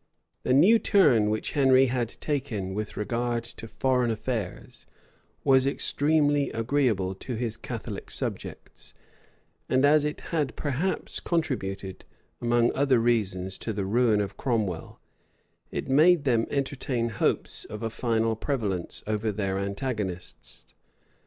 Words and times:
Père 0.00 0.48
Daniel. 0.52 0.60
Du 0.60 0.60
Tillet. 0.60 0.60
The 0.60 0.60
new 0.60 0.78
turn 1.18 1.30
which 1.30 1.50
Henry 1.50 1.86
had 1.88 2.08
taken 2.22 2.72
with 2.72 2.96
regard 2.96 3.44
to 3.44 3.68
foreign 3.68 4.10
affairs 4.10 4.86
was 5.44 5.66
extremely 5.66 6.50
agreeable 6.52 7.14
to 7.16 7.34
his 7.34 7.58
Catholic 7.58 8.10
subjects; 8.10 8.94
and 9.68 9.84
as 9.84 10.06
it 10.06 10.20
had 10.32 10.56
perhaps 10.56 11.20
contributed, 11.20 12.06
among 12.40 12.74
other 12.74 12.98
reasons, 12.98 13.58
to 13.58 13.74
the 13.74 13.84
ruin 13.84 14.22
of 14.22 14.38
Cromwell, 14.38 14.98
it 15.70 15.86
made 15.90 16.24
them 16.24 16.46
entertain 16.50 17.10
hopes 17.10 17.66
of 17.66 17.82
a 17.82 17.90
final 17.90 18.34
prevalence 18.36 19.02
over 19.06 19.30
their 19.30 19.58
antagonists. 19.58 20.72